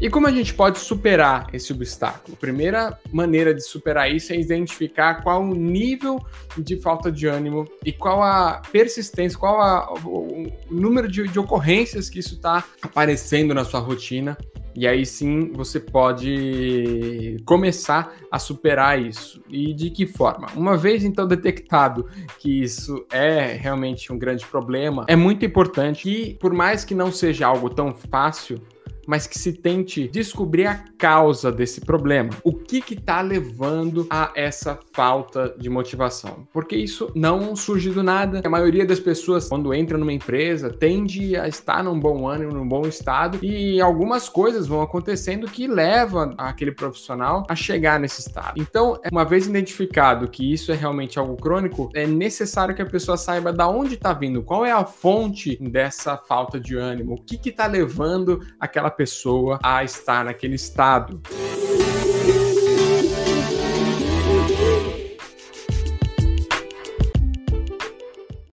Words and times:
E 0.00 0.10
como 0.10 0.26
a 0.26 0.30
gente 0.30 0.52
pode 0.52 0.78
superar 0.78 1.46
esse 1.52 1.72
obstáculo? 1.72 2.36
A 2.36 2.40
primeira 2.40 2.98
maneira 3.12 3.54
de 3.54 3.62
superar 3.62 4.10
isso 4.10 4.32
é 4.32 4.36
identificar 4.36 5.22
qual 5.22 5.42
o 5.42 5.54
nível 5.54 6.18
de 6.58 6.76
falta 6.76 7.10
de 7.10 7.26
ânimo 7.26 7.64
e 7.84 7.92
qual 7.92 8.22
a 8.22 8.60
persistência, 8.70 9.38
qual 9.38 9.60
a, 9.60 9.92
o, 10.04 10.48
o 10.70 10.74
número 10.74 11.08
de, 11.08 11.26
de 11.28 11.38
ocorrências 11.38 12.10
que 12.10 12.18
isso 12.18 12.34
está 12.34 12.64
aparecendo 12.82 13.54
na 13.54 13.64
sua 13.64 13.80
rotina 13.80 14.36
e 14.76 14.88
aí 14.88 15.06
sim 15.06 15.52
você 15.52 15.78
pode 15.78 17.36
começar 17.44 18.12
a 18.30 18.38
superar 18.38 19.00
isso. 19.00 19.40
E 19.48 19.72
de 19.72 19.90
que 19.90 20.06
forma? 20.06 20.48
Uma 20.56 20.76
vez 20.76 21.04
então 21.04 21.26
detectado 21.26 22.08
que 22.40 22.62
isso 22.62 23.06
é 23.12 23.54
realmente 23.54 24.12
um 24.12 24.18
grande 24.18 24.44
problema, 24.44 25.04
é 25.06 25.14
muito 25.14 25.44
importante 25.44 26.02
que, 26.02 26.34
por 26.40 26.52
mais 26.52 26.84
que 26.84 26.94
não 26.94 27.12
seja 27.12 27.46
algo 27.46 27.70
tão 27.70 27.94
fácil, 27.94 28.60
mas 29.06 29.26
que 29.26 29.38
se 29.38 29.52
tente 29.52 30.08
descobrir 30.08 30.66
a 30.66 30.84
causa 30.98 31.50
desse 31.50 31.80
problema. 31.80 32.30
O 32.42 32.52
que 32.64 32.94
está 32.94 33.20
levando 33.20 34.06
a 34.10 34.32
essa 34.34 34.78
falta 34.92 35.54
de 35.58 35.68
motivação? 35.68 36.46
Porque 36.52 36.76
isso 36.76 37.10
não 37.14 37.54
surge 37.54 37.90
do 37.90 38.02
nada. 38.02 38.42
A 38.44 38.48
maioria 38.48 38.86
das 38.86 39.00
pessoas, 39.00 39.48
quando 39.48 39.72
entra 39.74 39.98
numa 39.98 40.12
empresa, 40.12 40.70
tende 40.70 41.36
a 41.36 41.46
estar 41.46 41.82
num 41.82 41.98
bom 41.98 42.28
ânimo, 42.28 42.52
num 42.52 42.66
bom 42.66 42.86
estado, 42.86 43.38
e 43.42 43.80
algumas 43.80 44.28
coisas 44.28 44.66
vão 44.66 44.82
acontecendo 44.82 45.46
que 45.46 45.66
levam 45.66 46.34
aquele 46.38 46.72
profissional 46.72 47.44
a 47.48 47.54
chegar 47.54 47.98
nesse 48.00 48.20
estado. 48.20 48.60
Então, 48.60 49.00
uma 49.10 49.24
vez 49.24 49.46
identificado 49.46 50.28
que 50.28 50.52
isso 50.52 50.72
é 50.72 50.74
realmente 50.74 51.18
algo 51.18 51.36
crônico, 51.36 51.90
é 51.94 52.06
necessário 52.06 52.74
que 52.74 52.82
a 52.82 52.86
pessoa 52.86 53.16
saiba 53.16 53.52
da 53.52 53.68
onde 53.68 53.94
está 53.94 54.12
vindo, 54.12 54.42
qual 54.42 54.64
é 54.64 54.72
a 54.72 54.84
fonte 54.84 55.56
dessa 55.60 56.16
falta 56.16 56.58
de 56.58 56.76
ânimo, 56.76 57.14
o 57.14 57.22
que 57.22 57.48
está 57.48 57.66
levando 57.66 58.40
aquela 58.58 58.90
pessoa 58.90 59.58
a 59.62 59.84
estar 59.84 60.24
naquele 60.24 60.54
estado. 60.54 61.20